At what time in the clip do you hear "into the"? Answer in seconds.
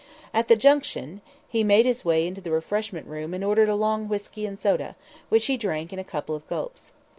2.25-2.49